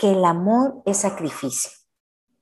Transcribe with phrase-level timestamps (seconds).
[0.00, 1.70] que el amor es sacrificio.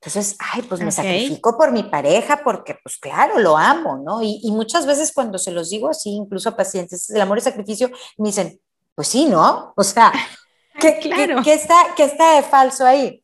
[0.00, 4.22] Entonces, ay, pues me sacrifico por mi pareja porque, pues claro, lo amo, ¿no?
[4.22, 7.90] Y, muchas veces cuando se los digo así, incluso a pacientes, el amor es sacrificio,
[8.16, 8.60] me dicen,
[8.94, 9.72] pues sí, ¿no?
[9.76, 10.12] O sea,
[10.80, 11.40] ¿qué, claro.
[11.40, 13.20] está, ¿qué está de falso ahí?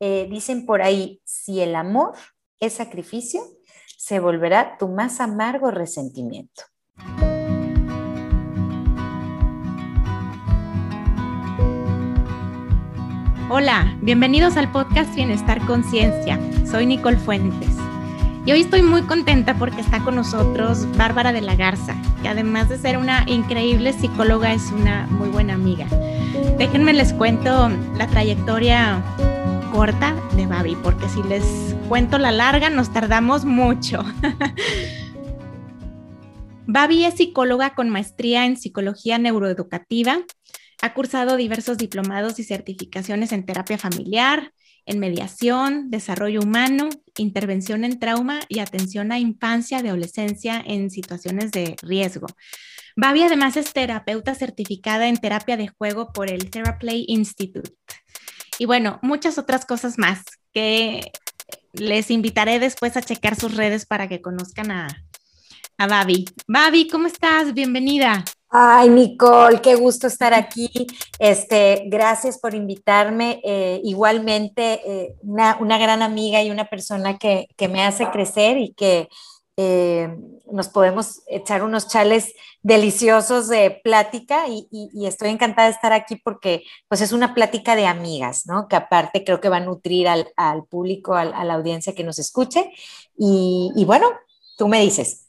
[0.00, 2.14] Eh, dicen por ahí, si el amor
[2.58, 3.40] es sacrificio,
[3.96, 6.64] se volverá tu más amargo resentimiento.
[13.50, 16.38] Hola, bienvenidos al podcast Bienestar Conciencia.
[16.70, 17.70] Soy Nicole Fuentes.
[18.44, 22.68] Y hoy estoy muy contenta porque está con nosotros Bárbara de la Garza, que además
[22.68, 25.86] de ser una increíble psicóloga es una muy buena amiga.
[26.58, 29.02] Déjenme les cuento la trayectoria
[29.72, 34.04] corta de Babi, porque si les cuento la larga nos tardamos mucho.
[36.66, 40.18] Babi es psicóloga con maestría en psicología neuroeducativa
[40.80, 44.52] ha cursado diversos diplomados y certificaciones en terapia familiar,
[44.86, 51.50] en mediación, desarrollo humano, intervención en trauma y atención a infancia y adolescencia en situaciones
[51.50, 52.26] de riesgo.
[52.96, 57.70] Babi además es terapeuta certificada en terapia de juego por el Theraplay Institute.
[58.58, 61.12] Y bueno, muchas otras cosas más que
[61.72, 64.88] les invitaré después a checar sus redes para que conozcan a,
[65.76, 66.24] a Babi.
[66.48, 67.54] Babi, ¿cómo estás?
[67.54, 68.24] Bienvenida.
[68.50, 70.70] Ay, Nicole, qué gusto estar aquí.
[71.18, 73.42] Este, gracias por invitarme.
[73.44, 79.08] Eh, igualmente, eh, una, gran amiga y una persona que, me hace crecer y que
[79.58, 80.16] eh,
[80.50, 82.32] nos podemos echar unos chales
[82.62, 87.86] deliciosos de plática y, estoy encantada de estar aquí porque pues es una plática de
[87.86, 88.66] amigas, ¿no?
[88.66, 92.70] Que aparte creo que va a nutrir al, público, a la audiencia que nos escuche.
[93.18, 94.08] y bueno,
[94.56, 95.27] tú me dices.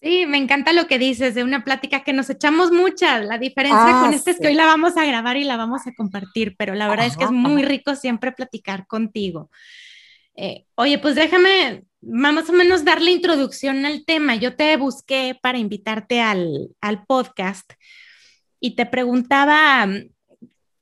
[0.00, 3.24] Sí, me encanta lo que dices de una plática que nos echamos muchas.
[3.24, 5.86] La diferencia con ah, esta es que hoy la vamos a grabar y la vamos
[5.88, 9.50] a compartir, pero la verdad es que es muy rico siempre platicar contigo.
[10.36, 14.36] Eh, oye, pues déjame más o menos darle introducción al tema.
[14.36, 17.72] Yo te busqué para invitarte al, al podcast
[18.60, 20.10] y te preguntaba mm,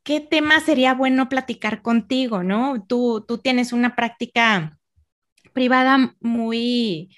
[0.02, 2.84] qué tema sería bueno platicar contigo, ¿no?
[2.86, 4.78] Tú, tú tienes una práctica
[5.54, 7.16] privada muy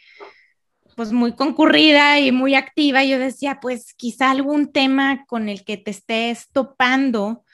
[0.99, 5.77] pues muy concurrida y muy activa, yo decía, pues quizá algún tema con el que
[5.77, 7.45] te estés topando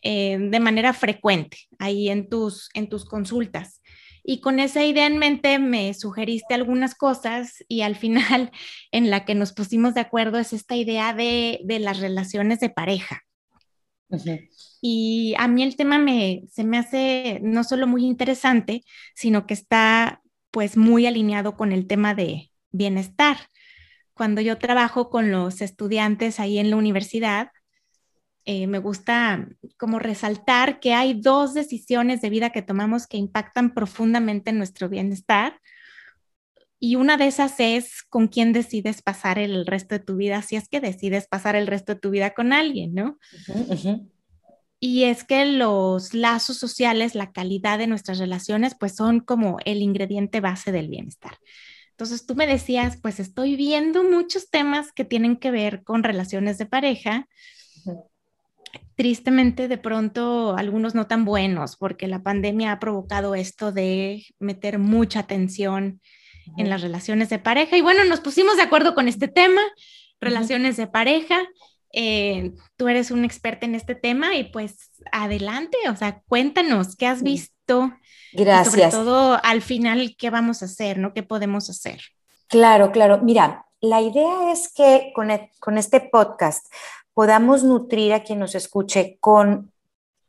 [0.00, 3.82] eh, de manera frecuente ahí en tus, en tus consultas.
[4.24, 8.50] Y con esa idea en mente me sugeriste algunas cosas y al final
[8.90, 13.20] en la que nos pusimos de acuerdo es esta idea de, las relaciones de pareja.
[14.80, 18.82] Y a mí el tema me, se me hace no solo muy interesante,
[19.14, 23.36] sino que está pues muy alineado con el tema de, bienestar.
[24.14, 27.50] Cuando yo trabajo con los estudiantes ahí en la universidad,
[28.44, 33.72] eh, me gusta como resaltar que hay dos decisiones de vida que tomamos que impactan
[33.72, 35.60] profundamente en nuestro bienestar.
[36.80, 40.56] Y una de esas es con quién decides pasar el resto de tu vida, si
[40.56, 43.18] es que decides pasar el resto de tu vida con alguien, ¿no?
[44.80, 49.80] Y es que los lazos sociales, la calidad de nuestras relaciones, pues son como el
[49.80, 51.38] ingrediente base del bienestar.
[51.92, 56.58] Entonces tú me decías, pues estoy viendo muchos temas que tienen que ver con relaciones
[56.58, 57.28] de pareja.
[58.96, 64.78] Tristemente, de pronto, algunos no tan buenos, porque la pandemia ha provocado esto de meter
[64.78, 66.00] mucha atención
[66.56, 67.76] en las relaciones de pareja.
[67.76, 69.60] Y bueno, nos pusimos de acuerdo con este tema,
[70.20, 71.40] relaciones de pareja.
[71.92, 77.06] Eh, tú eres un experta en este tema y pues adelante, o sea, cuéntanos, ¿qué
[77.06, 77.51] has visto?
[78.32, 78.92] Gracias.
[78.92, 80.98] sobre todo al final, ¿qué vamos a hacer?
[80.98, 81.12] ¿no?
[81.12, 82.00] ¿Qué podemos hacer?
[82.48, 83.20] Claro, claro.
[83.22, 86.66] Mira, la idea es que con, e, con este podcast
[87.14, 89.72] podamos nutrir a quien nos escuche con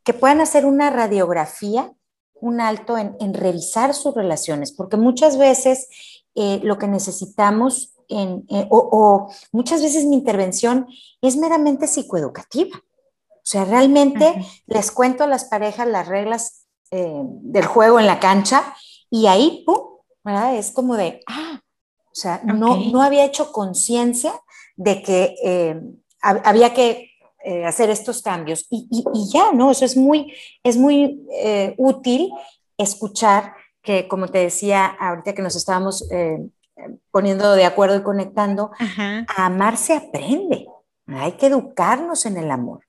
[0.03, 1.93] que puedan hacer una radiografía,
[2.33, 5.87] un alto en, revisar sus relaciones, porque muchas veces
[6.35, 10.87] eh, lo que necesitamos, en, eh, o, muchas veces mi intervención
[11.21, 12.77] es meramente psicoeducativa.
[12.77, 16.62] O sea, realmente les cuento a las parejas las reglas
[16.95, 18.75] eh, del juego en la cancha
[19.09, 19.97] y ahí, ¡pum!
[20.23, 20.55] ¿verdad?
[20.55, 24.31] Es como de, ah, o sea, no, no había hecho conciencia
[24.75, 25.81] de que eh,
[26.21, 27.09] había que
[27.43, 29.71] eh, hacer estos cambios y, y, ya, ¿no?
[29.71, 31.27] Eso es muy, es muy
[31.77, 32.31] útil
[32.77, 36.07] escuchar que, como te decía ahorita que nos estábamos
[37.09, 40.67] poniendo de acuerdo y conectando, a amar se aprende.
[41.07, 42.81] Hay que educarnos en el amor.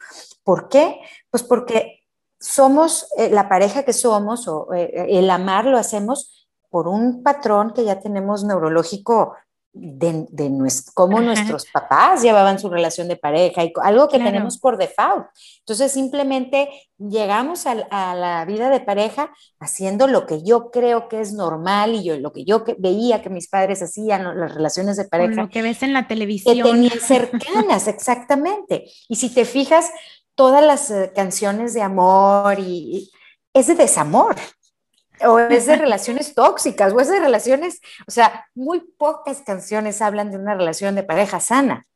[0.44, 1.00] ¿Por qué?
[1.30, 2.03] Pues porque
[2.44, 7.72] somos eh, la pareja que somos o eh, el amar lo hacemos por un patrón
[7.72, 9.34] que ya tenemos neurológico
[9.72, 14.58] de, de nuestro, cómo nuestros papás llevaban su relación de pareja y algo que tenemos
[14.58, 15.26] por default.
[15.60, 16.68] Entonces simplemente
[16.98, 17.74] llegamos a,
[18.14, 22.32] la vida de pareja haciendo lo que yo creo que es normal y yo, lo
[22.32, 25.42] que yo veía que mis padres hacían, las relaciones de pareja.
[25.42, 26.56] lo que ves en la televisión.
[26.56, 28.84] Que tenían cercanas, exactamente.
[29.08, 29.90] Y si te fijas,
[30.34, 33.10] todas las eh, canciones de amor y
[33.52, 34.36] es de desamor
[35.20, 40.30] o es de relaciones tóxicas, o es de relaciones, o sea, muy pocas canciones hablan
[40.30, 41.86] de una relación de pareja sana.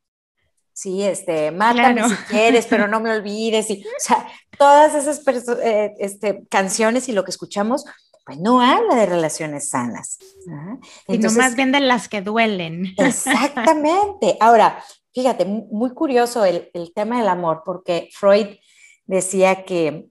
[0.73, 3.69] Sí, este, mátame si quieres, pero no me olvides.
[3.71, 4.25] Y, o sea,
[4.57, 5.21] todas esas
[5.61, 7.85] eh, este, canciones y lo que escuchamos,
[8.25, 10.19] pues no habla de relaciones sanas.
[11.09, 12.95] Sino más bien de las que duelen.
[12.97, 14.37] Exactamente.
[14.39, 14.85] Ahora,
[15.19, 18.59] fíjate, muy curioso el, el tema del amor, porque Freud
[19.05, 20.07] decía que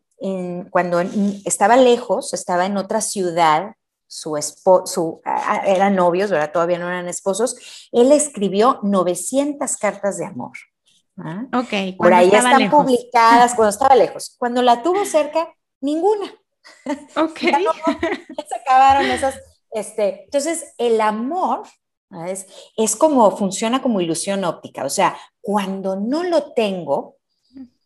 [0.70, 1.00] cuando
[1.46, 3.76] estaba lejos, estaba en otra ciudad,
[4.06, 5.22] su esposo,
[5.66, 6.52] eran novios, ¿verdad?
[6.52, 10.58] todavía no eran esposos, él escribió 900 cartas de amor.
[11.20, 11.46] ¿ah?
[11.54, 11.96] Ok.
[11.98, 14.36] Por ahí están publicadas cuando estaba lejos.
[14.38, 16.34] Cuando la tuvo cerca, ninguna.
[17.16, 17.40] Ok.
[17.40, 19.40] se acabaron esas.
[19.72, 21.64] Este, entonces, el amor
[22.26, 24.86] es, es como, funciona como ilusión óptica.
[24.86, 27.18] O sea, cuando no lo tengo,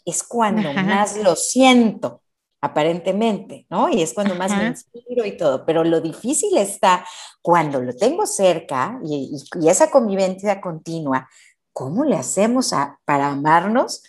[0.05, 2.21] es cuando más lo siento,
[2.61, 3.89] aparentemente, ¿no?
[3.89, 7.05] Y es cuando más me inspiro y todo, pero lo difícil está
[7.41, 9.35] cuando lo tengo cerca y,
[9.67, 11.27] esa convivencia continua,
[11.73, 12.71] ¿cómo le hacemos
[13.05, 14.03] para amarnos?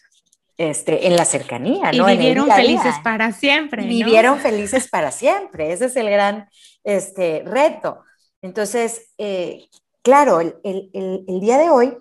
[0.59, 2.09] Este, en la cercanía, ¿no?
[2.09, 3.85] Y vivieron felices para siempre.
[3.85, 6.49] Vivieron felices para siempre, ese es el gran
[6.85, 8.05] este, reto.
[8.43, 9.67] Entonces, eh,
[10.03, 11.99] claro, el, el día de hoy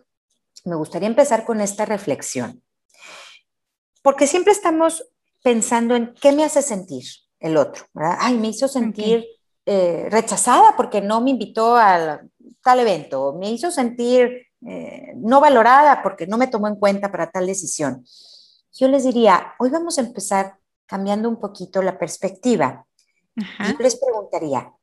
[0.65, 2.61] me gustaría empezar con esta reflexión
[4.01, 5.07] porque siempre estamos
[5.43, 7.03] pensando en qué me hace sentir
[7.39, 8.17] el otro, ¿verdad?
[8.19, 9.25] Ay, me hizo sentir
[9.65, 12.21] eh, rechazada porque no me invitó a
[12.63, 17.31] tal evento, me hizo sentir eh, no valorada porque no me tomó en cuenta para
[17.31, 18.05] tal decisión.
[18.73, 22.85] Yo les diría, hoy vamos a empezar cambiando un poquito la perspectiva.
[23.35, 24.73] Yo les preguntaría,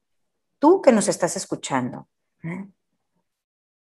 [0.58, 2.08] tú que nos estás escuchando,
[2.42, 2.66] ¿eh?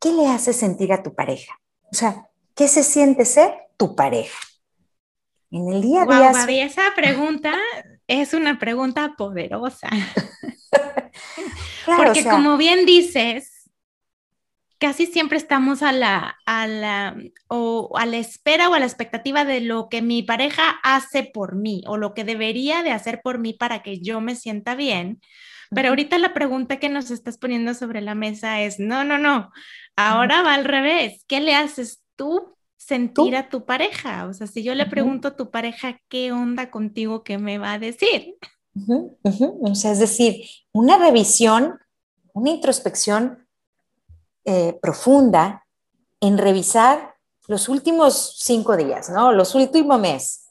[0.01, 1.61] ¿Qué le hace sentir a tu pareja?
[1.91, 4.37] O sea, ¿qué se siente ser tu pareja?
[5.51, 6.65] En el día a día.
[6.65, 7.53] esa pregunta
[8.07, 9.89] es una pregunta poderosa.
[11.97, 13.69] Porque como bien dices,
[14.79, 17.15] casi siempre estamos a la, a la,
[17.47, 21.55] o a la espera o a la expectativa de lo que mi pareja hace por
[21.55, 25.21] mí o lo que debería de hacer por mí para que yo me sienta bien.
[25.73, 29.51] Pero ahorita la pregunta que nos estás poniendo sobre la mesa es, no, no, no,
[29.95, 31.23] ahora va al revés.
[31.27, 32.55] ¿Qué le haces tú
[32.91, 34.25] sentir a tu pareja.
[34.27, 37.73] O sea, si yo le pregunto a tu pareja qué onda contigo, ¿qué me va
[37.73, 38.37] a decir?
[39.61, 41.79] O sea, es decir, una revisión,
[42.33, 43.47] una introspección
[44.45, 45.65] eh, profunda
[46.19, 47.15] en revisar
[47.47, 49.31] los últimos cinco días, ¿no?
[49.31, 50.47] Los últimos meses.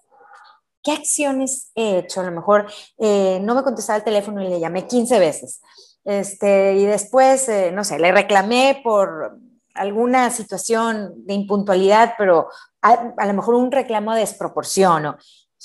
[0.83, 2.21] ¿Qué acciones he hecho?
[2.21, 5.61] A lo mejor eh, no me contestaba el teléfono y le llamé 15 veces.
[6.05, 9.39] Este, y después, eh, no sé, le reclamé por
[9.75, 12.49] alguna situación de impuntualidad, pero
[12.83, 15.17] a, lo mejor un reclamo de desproporción.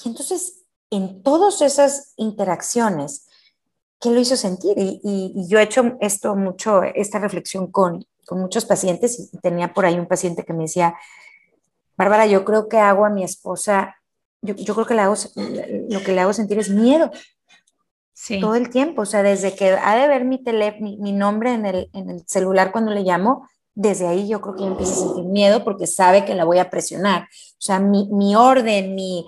[0.03, 3.27] Y entonces, en todas esas interacciones,
[3.99, 4.73] ¿qué lo hizo sentir?
[4.77, 9.85] Y, yo he hecho esto mucho, esta reflexión con, con muchos pacientes y tenía por
[9.85, 10.95] ahí un paciente que me decía,
[11.97, 13.95] Bárbara, yo creo que hago a mi esposa,
[14.41, 15.03] yo, yo creo que le
[15.89, 17.09] lo que le hago sentir es miedo.
[18.15, 18.39] Sí.
[18.39, 21.53] Todo el tiempo, o sea, desde que ha de ver mi, tele, mi, mi nombre
[21.53, 25.07] en el, en el, celular cuando le llamo, desde ahí yo creo que empieza a
[25.07, 27.23] sentir miedo porque sabe que la voy a presionar.
[27.23, 29.27] O sea, mi, mi orden, mi,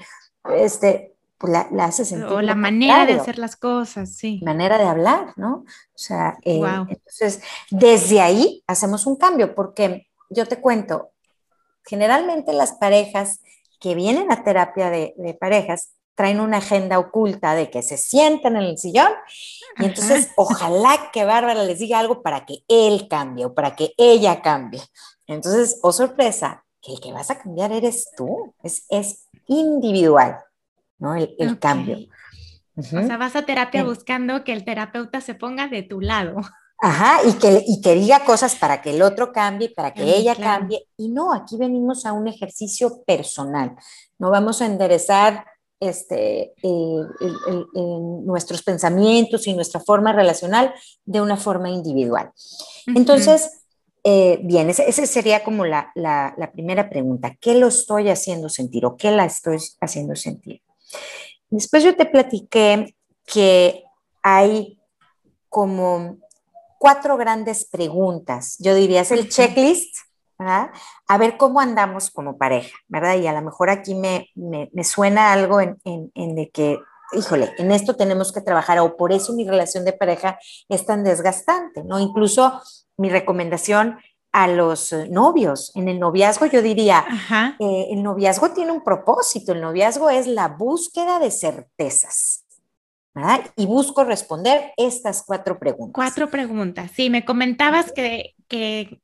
[0.55, 2.27] este, pues la, la, hace sentir.
[2.27, 4.39] O la manera de hacer las cosas, sí.
[4.41, 5.65] Manera de hablar, ¿no?
[5.65, 11.11] O sea, eh, entonces, desde ahí hacemos un cambio porque yo te cuento,
[11.83, 13.41] generalmente las parejas
[13.81, 18.55] que vienen a terapia de, de parejas traen una agenda oculta de que se sientan
[18.57, 19.11] en el sillón
[19.77, 23.93] y entonces ojalá que Bárbara les diga algo para que él cambie o para que
[23.97, 24.81] ella cambie.
[25.27, 30.39] Entonces, oh sorpresa, que el que vas a cambiar eres tú, es, es individual,
[30.97, 31.13] ¿no?
[31.13, 31.99] El, el cambio.
[32.75, 36.37] O sea, vas a terapia buscando que el terapeuta se ponga de tu lado.
[36.79, 40.35] Ajá, y que, y que diga cosas para que el otro cambie, para que ella
[40.35, 40.87] cambie.
[40.97, 43.75] Y no, aquí venimos a un ejercicio personal.
[44.17, 45.45] No vamos a enderezar
[45.79, 46.53] este,
[47.73, 50.73] nuestros pensamientos y nuestra forma relacional
[51.05, 52.31] de una forma individual.
[52.87, 53.51] Entonces,
[54.03, 55.91] eh, bien, esa, sería como la,
[56.53, 57.35] primera pregunta.
[57.41, 60.61] ¿Qué lo estoy haciendo sentir o qué la estoy haciendo sentir?
[61.49, 63.83] Después yo te platiqué que
[64.23, 64.79] hay
[65.49, 66.17] como
[66.79, 68.55] cuatro grandes preguntas.
[68.59, 69.97] Yo diría, es el checklist,
[70.37, 70.71] ¿verdad?
[71.07, 73.15] A ver cómo andamos como pareja, ¿verdad?
[73.17, 74.29] Y a lo mejor aquí me,
[74.83, 76.79] suena algo en, en, de que,
[77.13, 80.39] híjole, en esto tenemos que trabajar o por eso mi relación de pareja
[80.69, 81.99] es tan desgastante, ¿no?
[81.99, 82.61] Incluso
[82.97, 83.97] mi recomendación
[84.31, 85.71] a los eh, novios.
[85.75, 87.05] En el noviazgo yo diría,
[87.59, 92.43] eh, el noviazgo tiene un propósito, el noviazgo es la búsqueda de certezas.
[93.55, 95.93] Y busco responder estas cuatro preguntas.
[95.95, 96.91] Cuatro preguntas.
[96.93, 99.01] Sí, me comentabas que, que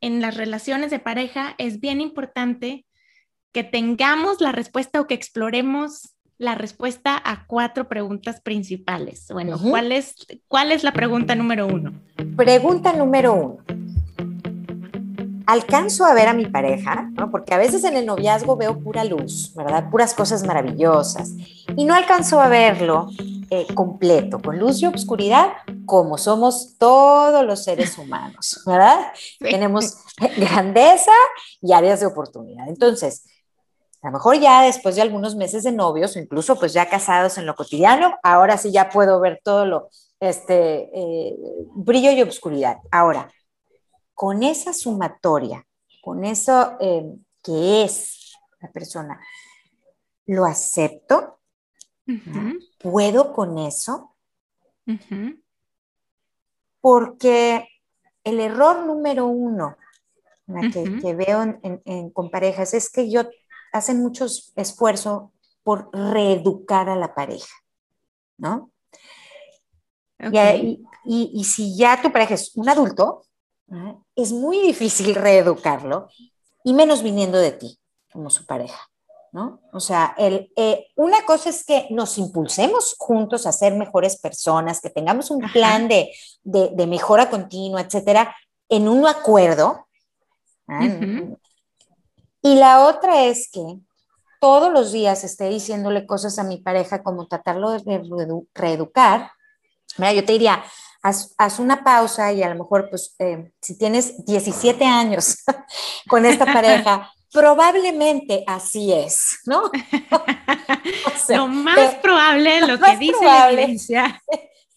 [0.00, 2.86] en las relaciones de pareja es bien importante
[3.52, 9.26] que tengamos la respuesta o que exploremos la respuesta a cuatro preguntas principales.
[9.32, 10.14] Bueno, ¿cuál, es,
[10.46, 12.00] ¿cuál es la pregunta número uno?
[12.36, 13.64] Pregunta número uno.
[15.48, 17.30] Alcanzo a ver a mi pareja, ¿no?
[17.30, 19.88] porque a veces en el noviazgo veo pura luz, ¿verdad?
[19.90, 21.30] Puras cosas maravillosas.
[21.74, 23.08] Y no alcanzo a verlo
[23.48, 25.52] eh, completo, con luz y oscuridad,
[25.86, 28.98] como somos todos los seres humanos, ¿verdad?
[29.38, 29.96] Tenemos
[30.36, 31.12] grandeza
[31.62, 32.68] y áreas de oportunidad.
[32.68, 33.24] Entonces,
[34.02, 37.38] a lo mejor ya después de algunos meses de novios o incluso pues ya casados
[37.38, 39.88] en lo cotidiano, ahora sí ya puedo ver todo lo,
[40.20, 41.36] este, eh,
[41.74, 42.76] brillo y oscuridad.
[42.90, 43.30] Ahora,
[44.18, 45.64] con esa sumatoria,
[46.02, 47.04] con eso eh,
[47.40, 49.20] que es la persona,
[50.26, 51.38] lo acepto,
[52.80, 54.16] ¿Puedo con eso?
[56.80, 57.68] Porque
[58.24, 59.76] el error número uno
[60.72, 61.60] que, veo
[62.12, 63.22] con parejas es que yo
[63.72, 65.32] hacen mucho esfuerzo
[65.62, 67.54] por reeducar a la pareja,
[68.36, 68.72] ¿no?
[71.04, 73.27] Y, si ya tu pareja es un adulto,
[74.16, 76.08] es muy difícil reeducarlo,
[76.64, 77.78] y menos viniendo de ti
[78.12, 78.78] como su pareja.
[79.32, 79.60] ¿no?
[79.72, 84.80] O sea, el, eh, una cosa es que nos impulsemos juntos a ser mejores personas,
[84.80, 86.10] que tengamos un plan de,
[86.86, 88.34] mejora continua, etcétera,
[88.68, 89.86] en un acuerdo.
[90.66, 90.86] ¿ah?
[92.42, 93.78] Y la otra es que
[94.40, 99.32] todos los días esté diciéndole cosas a mi pareja como tratarlo de reeducar.
[99.98, 100.62] Mira, yo te diría,
[101.08, 105.44] haz, una pausa y a lo mejor, pues, eh, si tienes 17 años
[106.08, 109.70] con esta pareja, probablemente así es, ¿no?
[111.28, 114.22] lo más probable, lo, que dice la evidencia,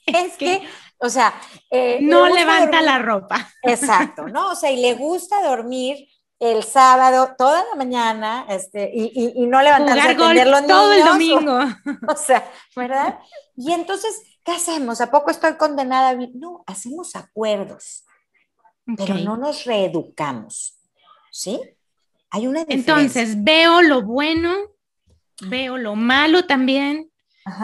[0.06, 0.62] es que,
[0.98, 1.34] o sea,
[1.70, 3.50] eh, no levanta la ropa.
[3.64, 4.52] Exacto, ¿no?
[4.52, 6.08] O sea, y le gusta dormir
[6.42, 10.76] el sábado toda la mañana este, y, y, no levantarse a atender los niños.
[10.76, 11.60] Todo el domingo.
[12.08, 13.20] O, sea, ¿verdad?
[13.56, 15.02] Y entonces, ¿qué hacemos?
[15.02, 18.06] ¿A poco estoy condenada No, hacemos acuerdos,
[18.98, 20.80] pero no nos reeducamos,
[21.32, 21.60] ¿sí?
[22.30, 22.94] Hay una diferencia.
[22.94, 24.54] Entonces, veo lo bueno,
[25.42, 27.12] veo lo malo también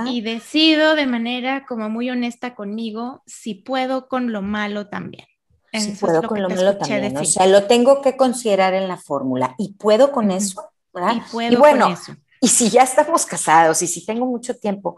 [0.08, 5.28] y decido de manera como muy honesta conmigo si puedo con lo malo también.
[5.74, 7.16] si puedo con lo malo también.
[7.18, 10.72] O sea, lo tengo que considerar en la fórmula y puedo con eso.
[10.94, 11.16] ¿verdad?
[11.16, 12.16] Y, puedo bueno, con eso.
[12.42, 14.98] y si ya estamos casados y si tengo mucho tiempo,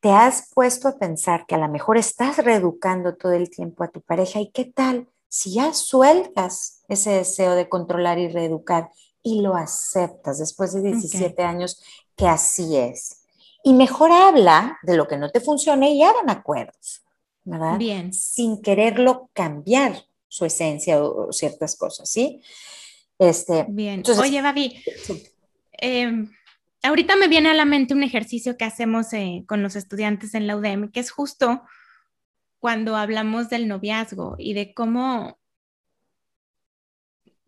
[0.00, 3.88] ¿te has puesto a pensar que a lo mejor estás reeducando todo el tiempo a
[3.88, 8.90] tu pareja y qué tal si ya sueltas ese deseo de controlar y reeducar
[9.22, 11.82] y lo aceptas después de 17 años
[12.16, 13.20] que así es.
[13.62, 17.02] Y mejor habla de lo que no te funcione y hagan acuerdos,
[17.44, 17.78] ¿verdad?
[17.78, 18.12] Bien.
[18.12, 22.42] Sin quererlo cambiar su esencia o, ciertas cosas, ¿sí?
[23.18, 24.02] Este, Bien.
[24.18, 24.82] Oye, Babi,
[25.72, 26.30] em,
[26.82, 30.46] ahorita me viene a la mente un ejercicio que hacemos eh, con los estudiantes en
[30.46, 31.62] la UDEM, que es justo
[32.58, 35.38] cuando hablamos del noviazgo y de cómo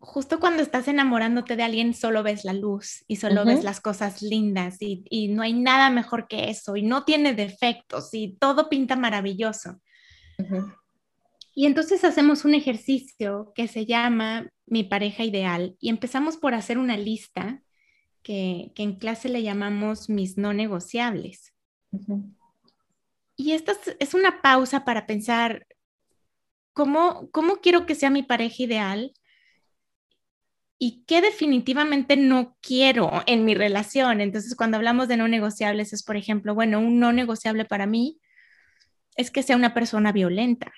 [0.03, 4.21] justo cuando estás enamorándote de alguien solo ves la luz y solo ves las cosas
[4.21, 8.97] lindas y, no hay nada mejor que eso y no tiene defectos y todo pinta
[8.97, 9.79] maravilloso.
[11.55, 16.77] Y entonces hacemos un ejercicio que se llama Mi pareja ideal y empezamos por hacer
[16.77, 17.62] una lista
[18.23, 21.53] que, en clase le llamamos mis no negociables.
[23.35, 25.67] Y esta es una pausa para pensar
[26.73, 29.13] cómo, cómo quiero que sea mi pareja ideal
[30.79, 34.21] y qué definitivamente no quiero en mi relación.
[34.21, 38.19] Entonces, cuando hablamos de no negociables, es, por ejemplo, bueno, un no negociable para mí
[39.15, 40.73] es que sea una persona violenta,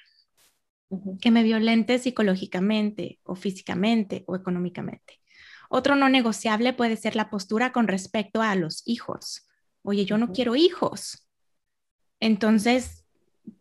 [1.21, 5.21] que me violente psicológicamente o físicamente o económicamente.
[5.69, 9.47] Otro no negociable puede ser la postura con respecto a los hijos.
[9.83, 11.27] Oye, yo no quiero hijos.
[12.19, 13.05] Entonces,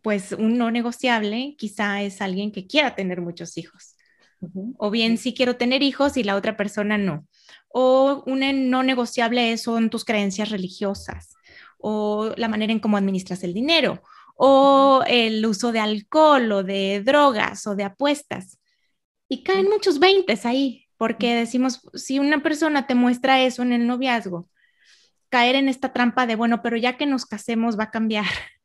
[0.02, 3.96] pues un no negociable quizá es alguien que quiera tener muchos hijos.
[4.76, 7.26] O bien sí quiero tener hijos y la otra persona no.
[7.68, 11.34] O un no negociable son tus creencias religiosas
[11.78, 14.02] o la manera en cómo administras el dinero
[14.36, 18.58] o el uso de alcohol o de drogas o de apuestas.
[19.28, 23.86] Y caen muchos veintes ahí, porque decimos, si una persona te muestra eso en el
[23.86, 24.48] noviazgo,
[25.28, 28.26] caer en esta trampa de, bueno, pero ya que nos casemos va a cambiar.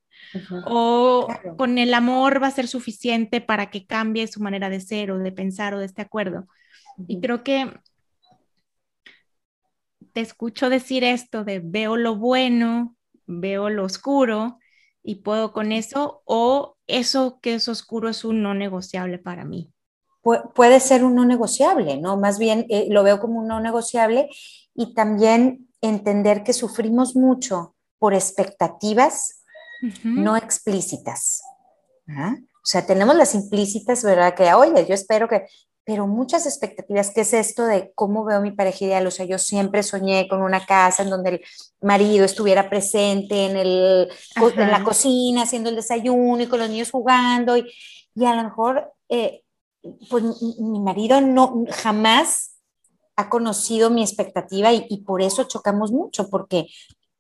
[0.65, 5.09] O con el amor va a ser suficiente para que cambie su manera de ser
[5.09, 6.47] o de pensar o de este acuerdo.
[7.07, 7.73] Y creo que
[10.13, 12.95] te escucho decir esto de veo lo bueno,
[13.25, 14.59] veo lo oscuro
[15.01, 19.71] y puedo con eso, o eso que es oscuro es un no negociable para mí.
[20.21, 22.17] Puede ser un no negociable, ¿no?
[22.17, 24.29] Más bien eh, lo veo como un no negociable
[24.75, 29.43] y también entender que sufrimos mucho por expectativas
[30.03, 31.41] no explícitas.
[32.07, 34.35] O sea, tenemos las implícitas, ¿verdad?
[34.35, 35.45] Que, oye, yo espero que,
[35.85, 39.07] pero muchas expectativas, ¿qué es esto de cómo veo mi pareja ideal?
[39.07, 41.41] O sea, yo siempre soñé con una casa en donde el
[41.81, 46.91] marido estuviera presente en, el, en la cocina, haciendo el desayuno y con los niños
[46.91, 47.71] jugando, y,
[48.15, 49.43] y a lo mejor, eh,
[50.09, 50.23] pues
[50.59, 52.59] mi marido no jamás
[53.15, 56.67] ha conocido mi expectativa y, por eso chocamos mucho, porque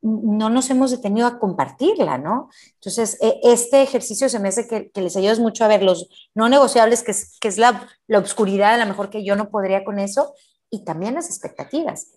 [0.01, 2.49] no nos hemos detenido a compartirla, ¿no?
[2.75, 6.47] Entonces, e, este ejercicio se me hace que, les ayuda mucho a ver los no
[6.47, 9.83] negociables, que es, que es la, la oscuridad, a lo mejor que yo no podría
[9.83, 10.33] con eso,
[10.69, 12.13] y también las expectativas.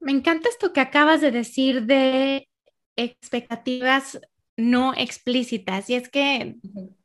[0.00, 2.48] Me encanta esto que acabas de decir de
[2.96, 4.18] expectativas
[4.56, 6.56] no explícitas, y es que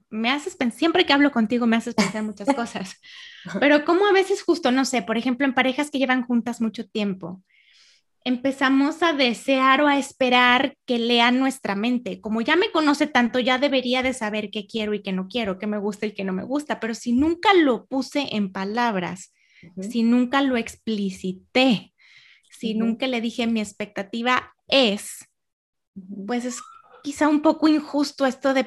[0.10, 2.96] me haces pensar, siempre que hablo contigo me haces pensar muchas cosas,
[3.60, 6.88] pero como a veces justo, no sé, por ejemplo, en parejas que llevan juntas mucho
[6.88, 7.44] tiempo,
[8.24, 12.20] empezamos a desear o a esperar que lean nuestra mente.
[12.22, 15.58] Como ya me conoce tanto, ya debería de saber qué quiero y qué no quiero,
[15.58, 19.34] qué me gusta y qué no me gusta, pero si nunca lo puse en palabras,
[19.82, 21.94] si nunca lo explicité,
[22.50, 25.25] si nunca le dije mi expectativa es,
[26.28, 26.62] pues es
[27.03, 28.65] quizá un poco injusto esto de,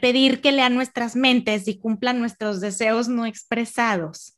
[0.00, 4.36] pedir que lean nuestras mentes y cumplan nuestros deseos no expresados.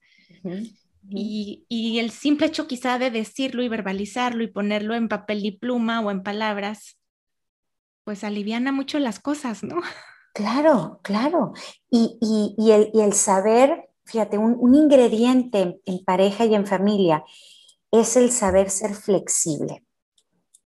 [1.09, 6.00] Y, el simple hecho quizá de decirlo y verbalizarlo y ponerlo en papel y pluma
[6.00, 6.99] o en palabras,
[8.05, 9.81] pues aliviana mucho las cosas, ¿no?
[10.33, 11.52] Claro, claro.
[11.90, 12.19] Y,
[12.95, 17.25] el, saber, fíjate, un, ingrediente en pareja y en familia
[17.91, 19.84] es el saber ser flexible.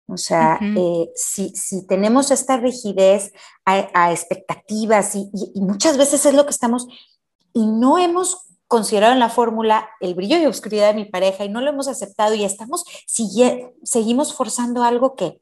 [0.10, 1.54] O sea, eh, si,
[1.88, 3.32] tenemos esta rigidez
[3.65, 6.88] a, expectativas y, muchas veces es lo que estamos,
[7.54, 11.50] y no hemos considerado en la fórmula el brillo y oscuridad de mi pareja y
[11.50, 15.41] no lo hemos aceptado y estamos, sigue, seguimos forzando algo que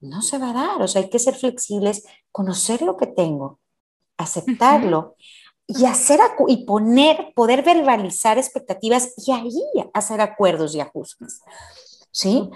[0.00, 0.82] no se va a dar.
[0.82, 3.60] O sea, hay que ser flexibles, conocer lo que tengo,
[4.16, 5.16] aceptarlo.
[5.66, 9.62] Y hacer y poner, poder verbalizar expectativas y ahí
[9.94, 11.40] hacer acuerdos y ajustes.
[12.10, 12.50] ¿Sí?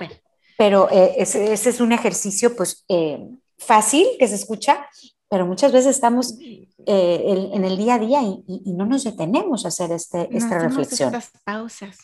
[0.59, 3.25] Pero eh, ese, es un ejercicio pues eh,
[3.59, 4.85] fácil que se escucha,
[5.29, 9.69] pero muchas veces estamos eh, en el día a día y, no nos detenemos a
[9.69, 11.15] hacer este, esta reflexión.
[11.15, 11.97] Estas pausas.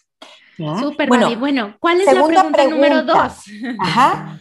[0.56, 3.32] Súper, bueno, bueno, ¿cuál es la pregunta, número dos?
[3.80, 4.40] Ajá.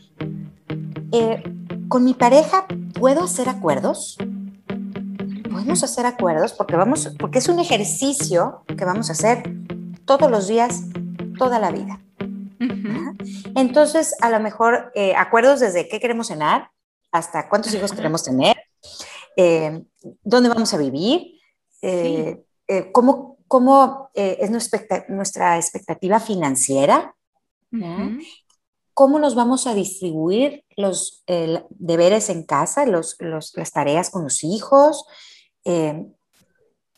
[1.87, 4.17] con mi pareja, ¿puedo hacer acuerdos?
[5.51, 9.41] Podemos hacer acuerdos porque, vamos, porque es un ejercicio que vamos a hacer
[10.05, 10.83] todos los días,
[11.39, 12.02] toda la vida.
[13.55, 16.69] Entonces, a lo mejor eh, acuerdos desde qué queremos cenar
[17.11, 18.57] hasta cuántos hijos queremos tener,
[19.37, 19.83] eh,
[20.23, 21.39] dónde vamos a vivir,
[21.81, 22.43] eh,
[22.91, 27.15] cómo, cómo es nuestra, expectativa financiera,
[28.93, 31.23] cómo nos vamos a distribuir los
[31.69, 35.05] deberes en casa, los, las tareas con los hijos,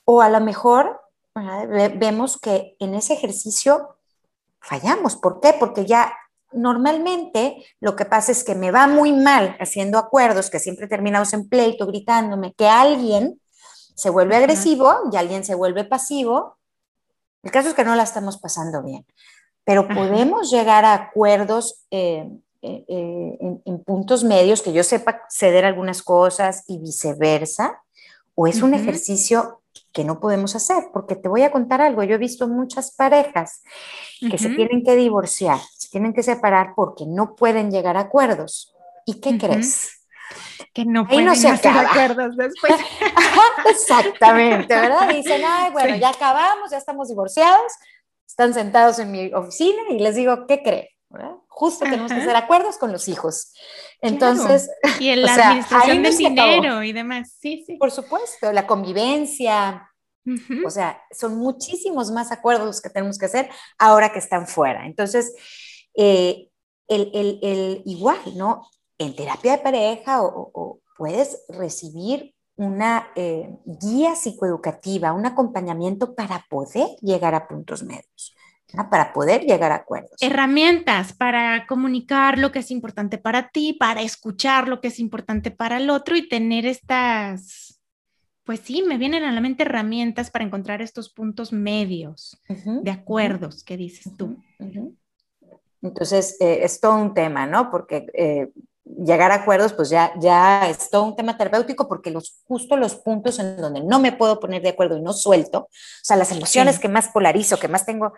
[0.06, 1.02] o a lo mejor
[1.98, 3.95] vemos que en ese ejercicio
[4.65, 5.15] fallamos.
[5.15, 5.56] ¿Por qué?
[5.60, 6.13] Porque ya
[6.51, 11.34] normalmente lo que pasa es que me va muy mal haciendo acuerdos, que siempre terminamos
[11.34, 13.39] en pleito, gritándome, que alguien
[13.95, 16.58] se vuelve agresivo y alguien se vuelve pasivo.
[17.43, 19.06] El caso es que no la estamos pasando bien,
[19.63, 22.28] pero podemos llegar a acuerdos eh,
[22.62, 27.84] eh, eh, en, puntos medios, que yo sepa ceder algunas cosas y viceversa,
[28.34, 29.62] o es un ejercicio
[29.96, 33.64] que no podemos hacer, porque te voy a contar algo, yo he visto muchas parejas
[34.20, 38.76] que se tienen que divorciar, se tienen que separar porque no pueden llegar a acuerdos.
[39.06, 40.06] ¿Y qué crees?
[40.74, 42.74] Que no pueden no acuerdos después.
[43.70, 45.08] Exactamente, ¿verdad?
[45.08, 47.72] Dicen, ay, bueno, ya acabamos, ya estamos divorciados,
[48.28, 50.88] están sentados en mi oficina y les digo, ¿qué creen?
[51.58, 53.54] Justo tenemos que hacer acuerdos con los hijos.
[54.02, 57.38] Entonces, y en la administración del dinero y demás.
[57.39, 57.78] Sí, sí.
[57.78, 59.89] Por supuesto, la convivencia.
[60.65, 64.86] O sea, son muchísimos más acuerdos que tenemos que hacer ahora que están fuera.
[64.86, 65.34] Entonces,
[65.96, 66.50] eh,
[66.89, 68.68] el, el, el, igual, ¿no?
[68.98, 76.89] En terapia de pareja o, puedes recibir una eh, guía psicoeducativa, un acompañamiento para poder
[77.02, 78.36] llegar a puntos medios,
[78.90, 80.22] para poder llegar a acuerdos.
[80.22, 85.52] Herramientas para comunicar lo que es importante para ti, para escuchar lo que es importante
[85.52, 87.82] para el otro y tener estas,
[88.44, 93.64] pues sí, me vienen a la mente herramientas para encontrar estos puntos medios de acuerdos
[93.64, 94.38] que dices tú.
[95.82, 97.70] Entonces, eh, es todo un tema, ¿no?
[97.70, 98.50] Porque eh,
[98.86, 102.96] llegar a acuerdos, pues ya, ya es todo un tema terapéutico porque los, justo los
[102.96, 105.70] puntos en donde no me puedo poner de acuerdo y no suelto, o
[106.04, 108.14] sea, las emociones que más polarizo, que más tengo,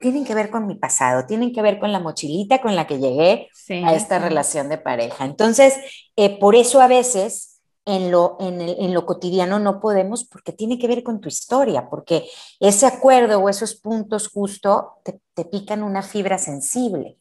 [0.00, 2.98] tienen que ver con mi pasado, tienen que ver con la mochilita con la que
[2.98, 3.48] llegué
[3.84, 5.26] a esta relación de pareja.
[5.26, 5.74] Entonces,
[6.16, 10.52] eh, por eso a veces en lo, en, el, en lo cotidiano no podemos porque
[10.52, 12.24] tiene que ver con tu historia, porque
[12.58, 17.18] ese acuerdo o esos puntos justo te, te pican una fibra sensible.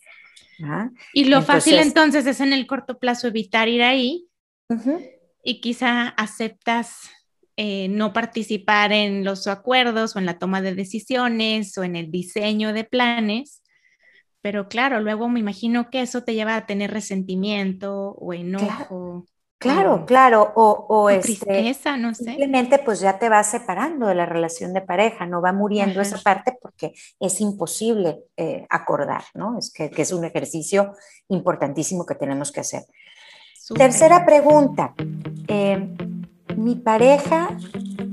[1.14, 4.28] Y lo fácil entonces es en el corto plazo evitar ir ahí
[5.44, 7.10] y quizá aceptas
[7.62, 12.10] eh, no participar en los acuerdos o en la toma de decisiones o en el
[12.10, 13.64] diseño de planes,
[14.40, 19.26] pero claro, luego me imagino que eso te lleva a tener resentimiento o enojo.
[19.58, 22.24] Claro, claro, o, o, este, tristeza, no sé.
[22.24, 26.18] Simplemente pues ya te vas separando de la relación de pareja, no va muriendo esa
[26.18, 29.60] parte porque es imposible eh, acordar, ¿no?
[29.60, 30.94] Es que, es un ejercicio
[31.28, 32.84] importantísimo que tenemos que hacer.
[33.76, 34.96] Tercera pregunta,
[35.50, 35.94] eh,
[36.60, 37.58] ¿mi pareja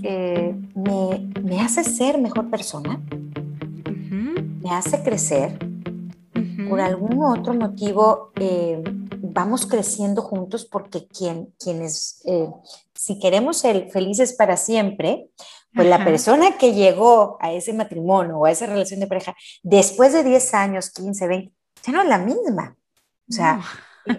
[0.02, 3.00] eh, me, hace ser mejor persona?
[4.62, 5.58] ¿Me hace crecer?
[6.68, 8.32] ¿Por algún otro motivo?
[9.20, 12.48] vamos creciendo juntos porque quien, quienes, eh,
[12.94, 15.28] si queremos ser felices para siempre,
[15.74, 20.14] pues la persona que llegó a ese matrimonio o a esa relación de pareja después
[20.14, 21.52] de 10 años, 15, 20,
[21.84, 22.76] ya no es la misma.
[23.28, 23.60] O sea,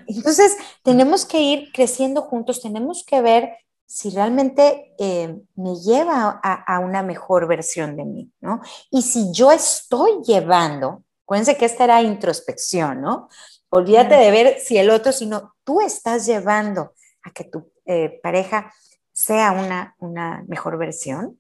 [0.08, 3.50] entonces tenemos que ir creciendo juntos, tenemos que ver
[3.88, 8.60] si realmente eh, me lleva a, a, una mejor versión de mí, ¿no?
[8.92, 13.30] Y si yo estoy llevando, acuérdense que esta era introspección, ¿no?
[13.70, 18.74] Olvídate de ver si el otro, sino tú estás llevando a que tu eh, pareja
[19.14, 21.40] sea una, una mejor versión.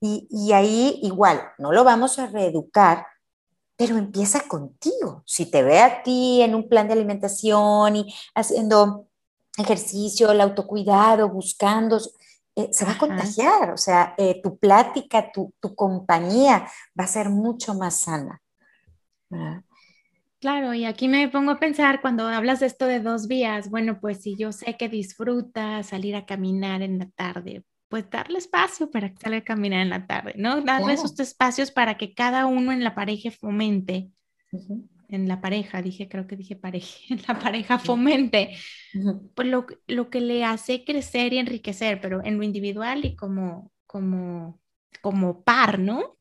[0.00, 3.04] Y, y, ahí igual, no lo vamos a reeducar,
[3.76, 5.24] pero empieza contigo.
[5.26, 9.08] Si te ve a ti en un plan de alimentación y haciendo
[9.56, 11.98] ejercicio, el autocuidado, buscando,
[12.56, 13.72] eh, se va a contagiar.
[13.72, 16.66] O sea, eh, tu plática, tu, tu, compañía
[16.98, 18.40] va a ser mucho más sana.
[20.38, 23.98] Claro, y aquí me pongo a pensar cuando hablas de esto de dos vías, bueno,
[23.98, 28.90] pues si yo sé que disfruta salir a caminar en la tarde, pues darle espacio
[28.90, 30.60] para que salga a caminar en la tarde, ¿no?
[30.60, 34.10] Darle esos espacios para que cada uno en la pareja fomente,
[35.14, 38.56] en la pareja, dije, creo que dije pareja, en la pareja fomente,
[39.34, 43.70] pues lo, lo, que le hace crecer y enriquecer, pero en lo individual y como,
[43.86, 44.60] como,
[45.00, 46.16] como par, ¿no?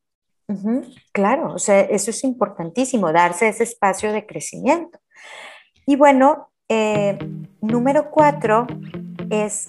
[1.11, 4.99] Claro, o sea, eso es importantísimo, darse ese espacio de crecimiento.
[5.85, 7.17] Y bueno, eh,
[7.61, 8.67] número cuatro
[9.29, 9.65] es,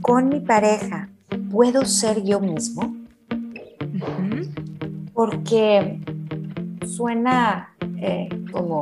[0.00, 1.10] con mi pareja,
[1.50, 2.96] ¿puedo ser yo mismo?
[5.12, 6.00] Porque
[6.86, 8.80] suena eh, como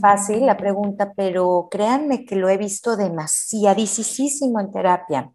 [0.00, 5.32] fácil la pregunta, pero créanme que lo he visto demasiadísimo en terapia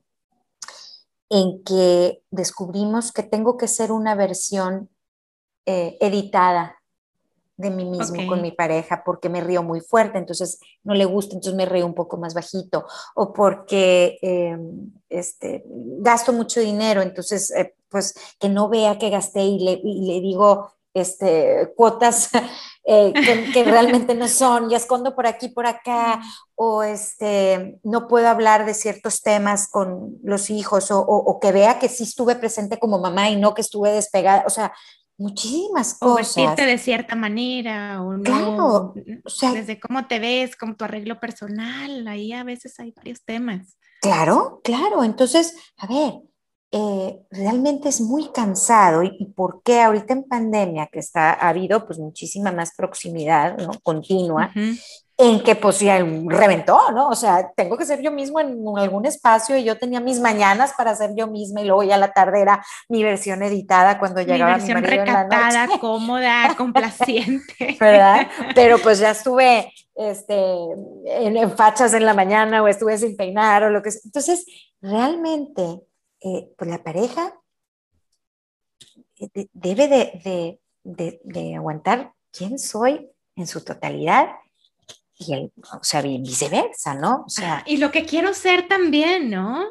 [1.30, 4.89] en que descubrimos que tengo que ser una versión
[5.65, 6.78] eh, editada
[7.58, 11.36] de mí mismo con mi pareja porque me río muy fuerte, entonces no le gusta,
[11.36, 17.52] entonces me río un poco más bajito, o porque em, este, gasto mucho dinero, entonces
[17.52, 22.29] eh, pues que no vea que gasté y le, y le digo este, cuotas
[22.86, 23.13] eh,
[23.53, 26.21] que, realmente no son, y escondo por aquí, por acá,
[26.56, 31.89] o este, no puedo hablar de ciertos temas con los hijos, o, que vea que
[31.89, 34.73] sí estuve presente como mamá y no que estuve despegada, o sea,
[35.17, 36.13] muchísimas cosas.
[36.13, 38.23] O vestirte de cierta manera, o no.
[38.23, 42.91] Claro, o sea, desde cómo te ves, como tu arreglo personal, ahí a veces hay
[42.91, 43.77] varios temas.
[44.01, 46.13] Claro, claro, entonces, a ver,
[46.76, 51.86] eh, realmente es muy cansado y, por qué ahorita en pandemia que está, ha habido
[51.86, 53.74] pues muchísima más proximidad ¿no?
[53.84, 54.52] continua,
[55.16, 57.10] en que pues ya reventó, ¿no?
[57.10, 60.74] O sea, tengo que ser yo mismo en algún espacio y yo tenía mis mañanas
[60.76, 64.54] para ser yo misma y luego ya la tarde era mi versión editada cuando llegaba
[64.54, 67.78] mi, versión mi recatada, cómoda, complaciente.
[67.80, 68.28] ¿Verdad?
[68.56, 70.54] Pero pues ya estuve este,
[71.06, 74.02] en, en fachas en la mañana o estuve sin peinar o lo que sea.
[74.06, 74.44] Entonces,
[74.82, 75.84] realmente
[76.24, 77.34] eh, pues la pareja
[79.20, 84.30] eh, debe de, aguantar quién soy en su totalidad
[85.18, 87.24] y el, o sea, viceversa, ¿no?
[87.26, 89.66] O sea, y lo que quiero ser también, ¿no?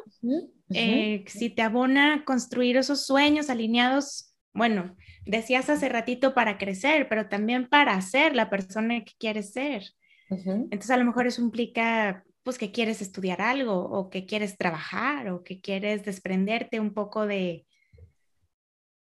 [0.69, 7.29] Eh, si te abona construir esos sueños alineados, bueno, decías hace ratito para crecer, pero
[7.29, 9.83] también para ser la persona que quieres ser.
[10.29, 15.29] Entonces a lo mejor eso implica pues que quieres estudiar algo o que quieres trabajar
[15.29, 17.65] o que quieres desprenderte un poco de,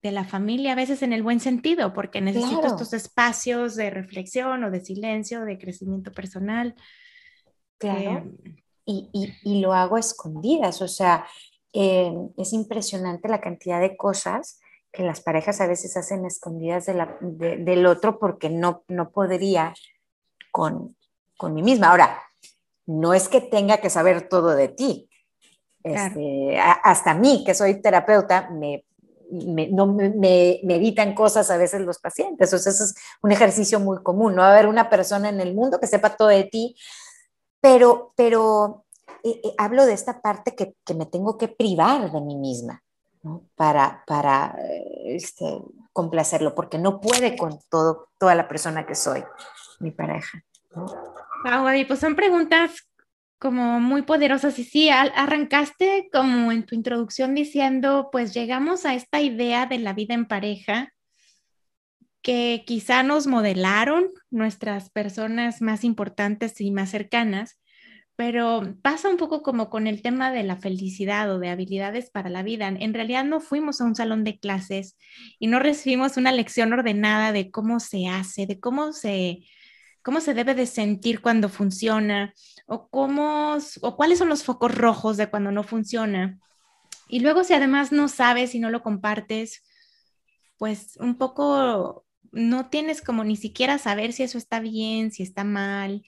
[0.02, 4.64] de la familia, a veces en el buen sentido, porque necesito estos espacios de reflexión
[4.64, 6.74] o de silencio, de crecimiento personal.
[7.78, 8.00] Claro.
[8.00, 11.24] Eh, y, y, lo hago a escondidas, o sea,
[11.72, 14.61] eh, es impresionante la cantidad de cosas
[14.92, 19.72] que las parejas a veces hacen escondidas de la, del otro porque no, no podría
[20.50, 20.96] con,
[21.38, 21.90] con mí misma.
[21.90, 22.20] Ahora,
[22.87, 25.09] no es que tenga que saber todo de ti.
[25.83, 28.85] Este, hasta mí, que soy terapeuta, me,
[29.31, 32.53] me, no, me, evitan cosas a veces los pacientes.
[32.53, 34.35] O sea, eso es un ejercicio muy común.
[34.35, 36.77] No va a haber una persona en el mundo que sepa todo de ti,
[37.61, 38.85] pero, pero
[39.25, 42.83] eh, eh, hablo de esta parte que, que, me tengo que privar de mí misma
[43.23, 43.45] ¿no?
[43.57, 49.25] para, para eh, este, complacerlo, porque no puede con todo, toda la persona que soy,
[49.81, 50.45] mi pareja.
[50.75, 50.87] ¿no?
[51.44, 52.88] Wow, pues son preguntas
[53.38, 54.57] como muy poderosas.
[54.61, 59.92] Y sí, arrancaste como en tu introducción diciendo, pues llegamos a esta idea de la
[59.92, 60.92] vida en pareja
[62.22, 67.61] que quizá nos modelaron nuestras personas más importantes y más cercanas,
[68.14, 72.31] pero pasa un poco como con el tema de la felicidad o de habilidades para
[72.31, 72.68] la vida.
[72.68, 74.96] En realidad no fuimos a un salón de clases
[75.40, 79.40] y no recibimos una lección ordenada de cómo se hace, de cómo se,
[80.03, 82.35] cómo se debe de sentir cuando funciona
[82.67, 86.38] o cómo o cuáles son los focos rojos de cuando no funciona.
[87.09, 89.62] Y luego si además no sabes y no lo compartes,
[90.57, 95.45] pues un poco no tienes como ni siquiera saber si eso está bien, si está
[95.45, 96.03] mal.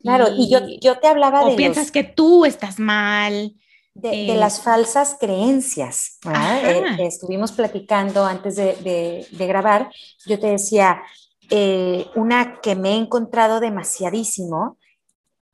[0.00, 1.56] Claro, y, yo, yo, te hablaba de...
[1.56, 3.54] piensas que tú estás mal.
[3.94, 6.18] De, las eh, falsas creencias.
[6.24, 9.90] Eh, estuvimos platicando antes de, de, grabar,
[10.26, 11.02] yo te decía,
[11.50, 14.78] eh, una que me he encontrado demasiadísimo,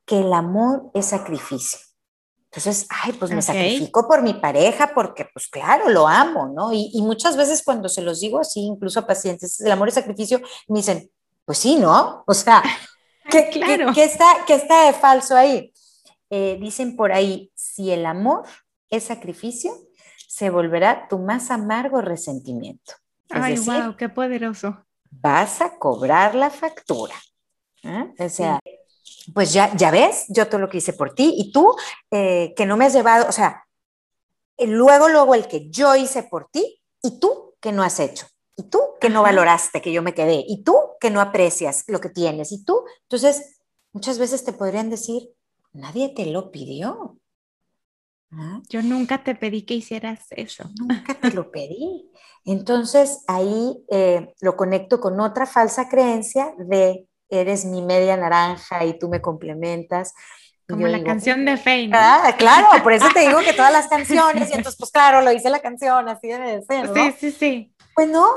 [0.05, 1.79] que el amor es sacrificio.
[2.45, 6.71] Entonces, ay, pues me sacrifico por mi pareja porque, pues claro, lo amo, ¿no?
[6.73, 10.41] Y, muchas veces cuando se los digo así, incluso a pacientes, el amor es sacrificio,
[10.67, 11.11] me dicen,
[11.45, 12.23] pues sí, ¿no?
[12.25, 12.63] O sea,
[13.29, 13.93] ¿qué, claro.
[13.93, 15.71] ¿qué, está, qué está de falso ahí?
[16.31, 18.47] Eh, dicen por ahí, si el amor
[18.89, 19.71] es sacrificio,
[20.27, 22.93] se volverá tu más amargo resentimiento.
[23.29, 27.15] ay, wow, qué poderoso vas a cobrar la factura.
[27.83, 28.13] ¿eh?
[28.19, 28.59] O sea,
[29.33, 31.75] pues ya, ya ves, yo todo lo que hice por ti y tú
[32.11, 33.65] eh, que no me has llevado, o sea,
[34.57, 38.27] luego, luego el que yo hice por ti y tú que no has hecho.
[38.55, 40.43] Y tú que no valoraste que yo me quedé.
[40.45, 42.51] Y tú que no aprecias lo que tienes.
[42.51, 43.61] Y tú, entonces,
[43.93, 45.29] muchas veces te podrían decir,
[45.71, 47.17] nadie te lo pidió.
[48.31, 48.61] ¿Ah?
[48.69, 50.69] Yo nunca te pedí que hicieras eso.
[50.79, 52.11] Nunca te lo pedí.
[52.45, 58.97] Entonces ahí eh, lo conecto con otra falsa creencia de eres mi media naranja y
[58.97, 60.13] tú me complementas.
[60.67, 61.89] Como la canción de Faye.
[61.93, 65.31] Ah, claro, por eso te digo que todas las canciones, y entonces, pues claro, lo
[65.31, 66.93] hice la canción, así debe ser.
[66.93, 67.75] Sí, sí, sí.
[67.95, 68.27] Pues no,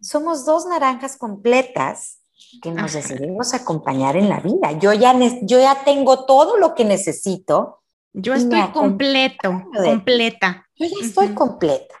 [0.00, 2.20] somos dos naranjas completas
[2.62, 4.72] que nos decidimos acompañar en la vida.
[4.72, 7.82] Yo ya, yo ya tengo todo lo que necesito
[8.20, 10.66] yo estoy completo, completa.
[10.74, 11.94] Yo ya estoy completa,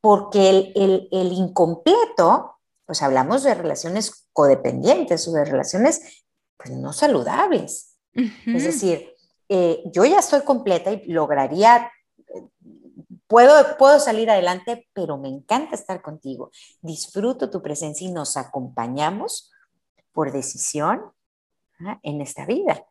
[0.00, 6.24] Porque el, el, incompleto, pues hablamos de relaciones codependientes o de relaciones
[6.56, 7.96] pues, no saludables.
[8.12, 9.08] Es decir,
[9.48, 11.90] eh, yo ya estoy completa y lograría,
[13.26, 16.50] puedo, puedo salir adelante, pero me encanta estar contigo.
[16.80, 19.52] Disfruto tu presencia y nos acompañamos
[20.12, 21.12] por decisión
[22.02, 22.84] en esta vida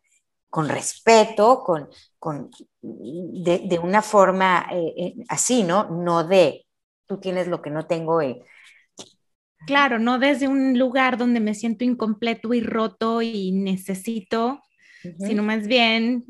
[0.52, 5.90] con respeto, con, con de, una forma eh, eh, así, ¿no?
[5.90, 6.68] No de
[7.08, 8.22] tú tienes lo que no tengo.
[8.22, 8.44] Eh.
[9.66, 14.62] Claro, no desde un lugar donde me siento incompleto y roto y necesito,
[15.20, 16.26] sino más bien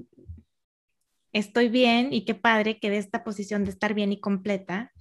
[1.33, 4.91] estoy bien y qué padre que de esta posición de estar bien y completa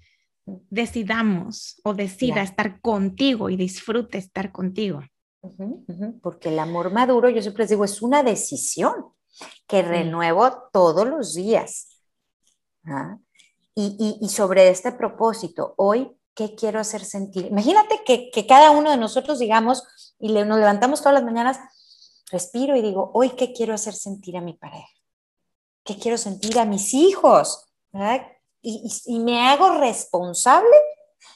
[0.71, 5.03] decidamos o decida estar contigo y disfrute estar contigo.
[6.23, 9.15] Porque el amor maduro, yo siempre les digo, es una decisión
[9.67, 11.89] que renuevo todos los días.
[12.85, 13.19] ¿ah?
[13.75, 17.47] Y, sobre este propósito, hoy, ¿qué quiero hacer sentir?
[17.47, 19.83] Imagínate que, cada uno de nosotros digamos,
[20.19, 21.59] y nos levantamos todas las mañanas,
[22.31, 24.89] respiro y digo, hoy, ¿qué quiero hacer sentir a mi pareja?
[25.85, 27.65] ¿Qué quiero sentir a mis hijos?
[28.61, 30.77] Y, y, me hago responsable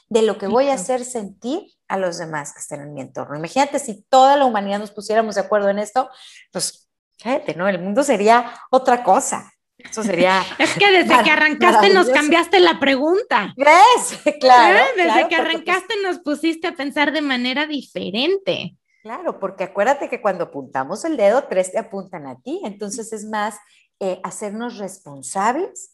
[0.09, 3.37] de lo que voy a hacer sentir a los demás que estén en mi entorno.
[3.37, 6.09] Imagínate si toda la humanidad nos pusiéramos de acuerdo en esto,
[6.51, 6.89] pues,
[7.21, 7.67] cállate, ¿no?
[7.67, 9.51] El mundo sería otra cosa.
[9.77, 10.43] Eso sería.
[10.59, 13.53] Es que desde que arrancaste nos cambiaste la pregunta.
[13.57, 14.19] ¿Ves?
[14.39, 14.79] Claro.
[14.79, 15.03] ¿Eh?
[15.03, 18.77] Desde que pues arrancaste nos pusiste a pensar de manera diferente.
[19.01, 22.61] Claro, porque acuérdate que cuando apuntamos el dedo, tres te apuntan a ti.
[22.63, 23.57] Entonces es más
[23.99, 25.91] eh, hacernos responsables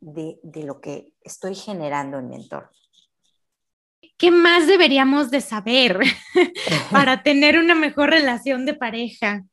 [0.00, 2.70] de, de lo que estoy generando en mi entorno.
[4.18, 6.00] ¿Qué más deberíamos de saber
[6.90, 9.44] para tener una mejor relación de pareja?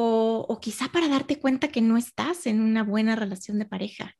[0.00, 4.14] o, quizá para darte cuenta que no estás en una buena relación de pareja.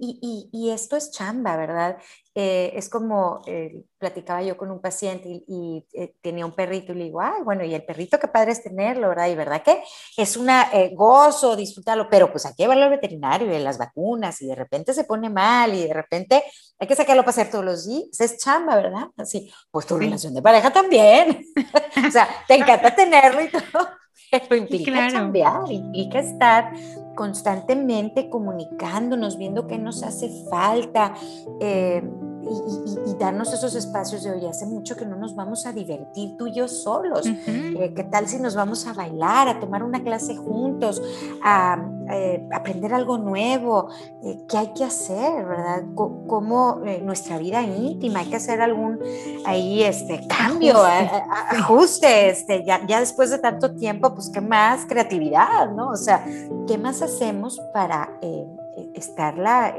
[0.00, 1.96] Y, esto es chamba, ¿verdad?
[2.34, 6.96] Eh, es como eh, platicaba yo con un paciente y, eh, tenía un perrito y
[6.96, 9.28] le digo, ay, bueno, y el perrito qué padre es tenerlo, ¿verdad?
[9.28, 9.82] Y verdad que
[10.18, 10.48] es un
[10.92, 14.92] gozo disfrutarlo, pero pues hay que llevarlo al veterinario y las vacunas y de repente
[14.92, 16.44] se pone mal y de repente
[16.78, 19.08] hay que sacarlo para hacer todos los días, es chamba, ¿verdad?
[19.16, 21.44] Así, pues tu relación de pareja también.
[22.06, 23.88] o sea, te encanta tenerlo y todo
[24.48, 26.72] pero implica cambiar, implica estar
[27.14, 31.14] constantemente comunicándonos, viendo qué nos hace falta.
[31.60, 32.02] Eh,
[33.06, 36.48] y, darnos esos espacios de, hoy hace mucho que no nos vamos a divertir tú
[36.48, 37.26] y yo solos.
[37.26, 41.00] Eh, ¿Qué tal si nos vamos a bailar, a tomar una clase juntos,
[41.42, 43.88] a eh, aprender algo nuevo?
[44.22, 45.84] Eh, ¿Qué hay que hacer, verdad?
[45.94, 48.20] ¿Cómo nuestra vida íntima?
[48.20, 48.98] Hay que hacer algún
[49.44, 55.70] ahí este, cambio, ajuste, este, ya, ya después de tanto tiempo, pues qué más creatividad,
[55.70, 55.90] ¿no?
[55.90, 56.24] O sea,
[56.66, 58.18] ¿qué más hacemos para
[58.94, 59.74] estarla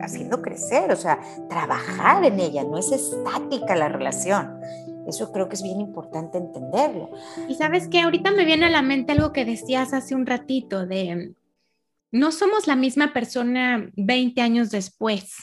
[0.00, 4.60] haciendo crecer, o sea, trabajar en ella, no es estática la relación.
[5.06, 7.10] Eso creo que es bien importante entenderlo.
[7.48, 10.86] Y sabes que ahorita me viene a la mente algo que decías hace un ratito
[10.86, 11.34] de
[12.10, 15.36] no somos la misma persona 20 años después.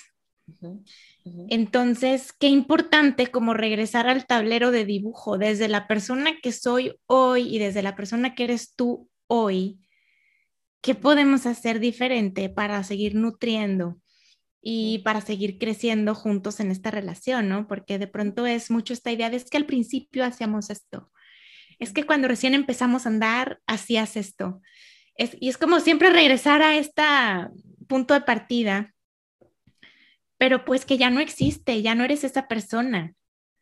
[1.50, 7.56] Entonces, qué importante como regresar al tablero de dibujo desde la persona que soy hoy
[7.56, 9.80] y desde la persona que eres tú hoy.
[10.82, 14.02] ¿Qué podemos hacer diferente para seguir nutriendo
[14.66, 17.68] y para seguir creciendo juntos en esta relación, ¿no?
[17.68, 21.12] Porque de pronto es mucho esta idea de es que al principio hacíamos esto,
[21.80, 24.62] es que cuando recién empezamos a andar hacías esto.
[25.18, 27.04] y es como siempre regresar a este
[27.88, 28.94] punto de partida,
[30.38, 33.14] pero pues que ya no existe, ya no eres esa persona,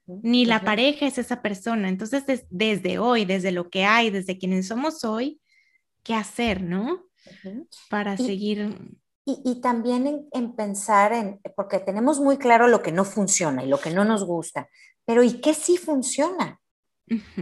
[0.05, 1.89] ni la pareja es esa persona.
[1.89, 5.41] Entonces, desde hoy, desde lo que hay, desde quienes somos hoy,
[6.03, 7.05] ¿qué hacer, no?
[7.89, 8.75] Para seguir
[9.25, 13.79] y, también en, pensar en, porque tenemos muy claro lo que no funciona y lo
[13.79, 14.67] que no nos gusta,
[15.05, 16.59] pero ¿y qué sí funciona?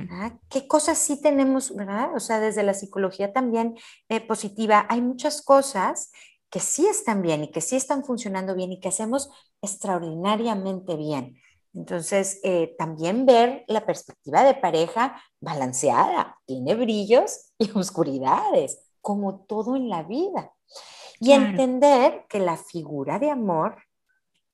[0.10, 0.38] ¿Ah?
[0.50, 2.16] ¿Qué cosas sí tenemos, verdad?
[2.16, 3.78] O sea, desde la psicología también
[4.10, 6.12] eh, positiva, hay muchas cosas
[6.50, 9.30] que sí están bien y que sí están funcionando bien y que hacemos
[9.62, 11.40] extraordinariamente bien.
[11.74, 19.76] Entonces, eh, también ver la perspectiva de pareja balanceada, tiene brillos y oscuridades, como todo
[19.76, 20.52] en la vida.
[21.20, 23.78] Y entender que la figura de amor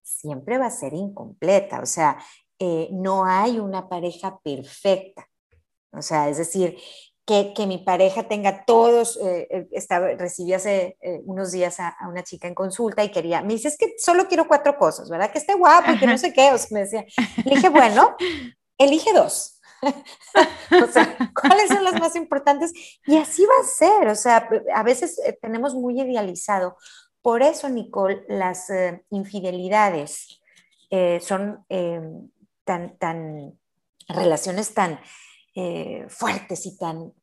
[0.02, 2.18] siempre va a ser incompleta, o sea,
[2.60, 5.28] eh, no hay una pareja perfecta.
[5.92, 6.78] O sea, es decir,
[7.26, 12.24] que, que mi pareja tenga todos, eh, eh, estaba, recibí hace unos días a, una
[12.24, 15.32] chica en consulta y quería, me dice, es que solo quiero cuatro cosas, ¿verdad?
[15.32, 17.06] Que esté guapo y que no sé qué, o sea, me decía,
[17.44, 18.16] le dije, bueno,
[18.78, 19.55] elige dos.
[20.84, 22.72] o sea, ¿cuáles son las más importantes?
[23.06, 26.78] Y así va a ser, o sea, a veces eh, tenemos muy idealizado.
[27.22, 30.42] Por eso, Nicole, las eh, infidelidades
[30.90, 31.66] eh, son
[32.64, 33.60] tan, tan,
[34.08, 35.00] relaciones tan
[36.10, 37.14] fuertes y tan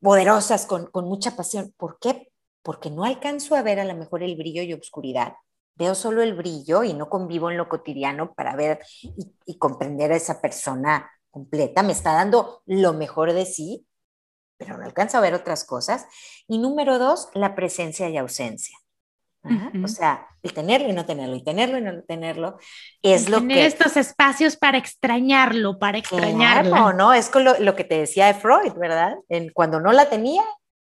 [0.00, 1.74] poderosas, con, con mucha pasión.
[1.76, 2.30] ¿Por qué?
[2.62, 5.34] Porque no alcanzo a ver a lo mejor el brillo y obscuridad
[5.76, 10.12] veo solo el brillo y no convivo en lo cotidiano para ver y, y, comprender
[10.12, 13.88] a esa persona completa, me está dando lo mejor de sí,
[14.56, 16.06] pero no alcanza a ver otras cosas.
[16.46, 18.78] Y número dos, la presencia y ausencia.
[19.84, 22.56] O sea, el tenerlo y no tenerlo, y tenerlo y no tenerlo,
[23.02, 26.70] es lo tener estos espacios para extrañarlo, para extrañarlo.
[26.70, 27.12] Claro, ¿no?
[27.12, 29.16] Es lo, lo, que te decía de Freud, ¿verdad?
[29.28, 30.42] En, cuando no la tenía,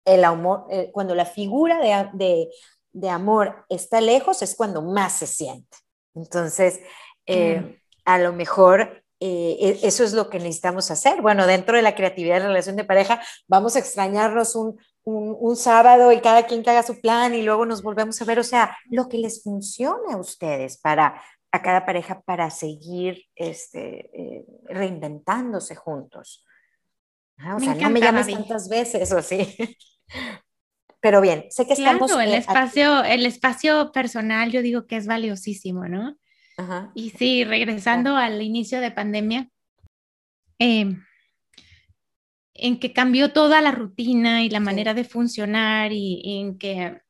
[0.04, 2.50] el amor, eh, cuando la figura de, de,
[2.92, 5.78] de, amor está lejos, es cuando más se siente.
[6.16, 6.80] Entonces,
[7.28, 11.22] eh, a lo mejor eh, e, eso es lo que necesitamos hacer.
[11.22, 15.56] Bueno, dentro de la creatividad de la relación de pareja, vamos a extrañarnos un, un,
[15.56, 18.40] sábado y cada quien que haga su plan y luego nos volvemos a ver.
[18.40, 24.10] O sea, lo que les funcione a ustedes para a cada pareja para seguir este,
[24.14, 26.46] eh, reinventándose juntos.
[27.38, 29.56] Ah, o sea, no me llames tantas veces o sí.
[31.02, 32.24] Pero bien, sé que claro, estamos...
[32.24, 36.18] el espacio, el espacio personal yo digo que es valiosísimo, ¿no?
[36.94, 39.50] Y sí, regresando al inicio de pandemia,
[40.60, 40.96] eh,
[42.54, 47.02] en que cambió toda la rutina y la manera de funcionar y, en que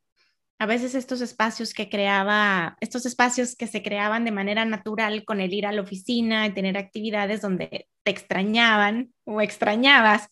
[0.59, 5.39] a veces estos espacios que creaba, estos espacios que se creaban de manera natural con
[5.39, 10.27] el ir a la oficina y tener actividades donde te extrañaban o extrañabas,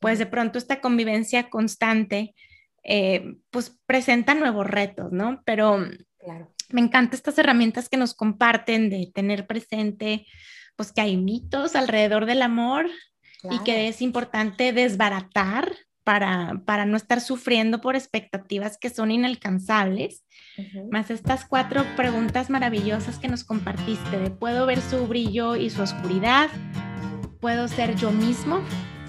[0.00, 2.34] pues de pronto esta convivencia constante,
[2.82, 5.40] eh, pues presenta nuevos retos, ¿no?
[5.44, 5.86] Pero
[6.72, 10.26] me encantan estas herramientas que nos comparten de tener presente,
[10.76, 12.88] pues que hay mitos alrededor del amor,
[13.48, 15.72] y que es importante desbaratar
[16.04, 20.24] para, para, no estar sufriendo por expectativas que son inalcanzables,
[20.90, 25.82] más estas cuatro preguntas maravillosas que nos compartiste de puedo ver su brillo y su
[25.82, 26.50] oscuridad,
[27.40, 28.60] puedo ser yo mismo,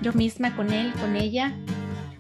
[0.02, 1.56] yo misma con él, con ella,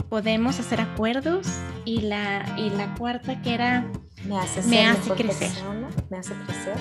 [0.10, 1.48] podemos hacer acuerdos
[1.86, 3.90] y la, y la cuarta que era
[4.28, 5.52] me hace, me hace crecer.
[6.10, 6.78] me hace crecer.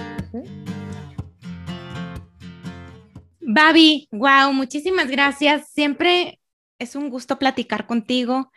[3.41, 5.69] Babi, wow, muchísimas gracias.
[5.73, 6.41] Siempre
[6.79, 8.53] es un gusto platicar contigo.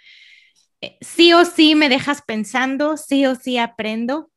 [0.81, 4.29] Eh, sí o sí me dejas pensando, sí o sí aprendo.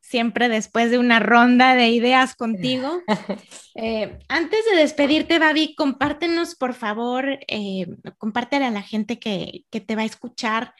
[0.00, 3.02] Siempre después de una ronda de ideas contigo.
[3.74, 7.86] Eh, antes de despedirte, Babi, compártenos, por favor, eh,
[8.18, 10.74] compártele a la gente que, que te va a escuchar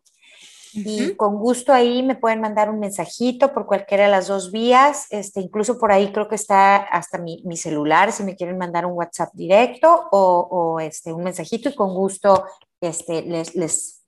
[0.75, 5.07] Y con gusto ahí me pueden mandar un mensajito por cualquiera de las dos vías.
[5.11, 8.93] Este, incluso por ahí creo que está hasta mi, celular si me quieren mandar un
[8.93, 12.47] WhatsApp directo o, este, un mensajito y con gusto
[12.81, 14.03] este, les, les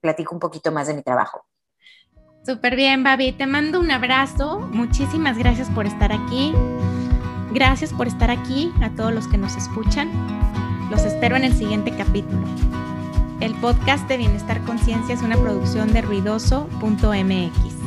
[0.00, 1.44] platico un poquito más de mi trabajo.
[2.46, 3.32] Súper bien, Babi.
[3.32, 4.60] Te mando un abrazo.
[4.60, 6.54] Muchísimas gracias por estar aquí.
[7.52, 10.10] Gracias por estar aquí a todos los que nos escuchan.
[10.90, 12.46] Los espero en el siguiente capítulo.
[13.40, 17.77] El podcast de Bienestar Conciencia es una producción de ruidoso.mx.